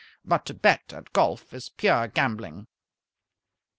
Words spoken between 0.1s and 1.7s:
But to bet at golf is